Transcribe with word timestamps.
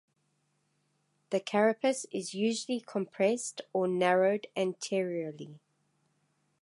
The 1.29 1.39
carapace 1.39 2.07
is 2.11 2.33
usually 2.33 2.79
compressed 2.79 3.61
or 3.71 3.87
narrowed 3.87 4.47
anteriorly. 4.57 5.59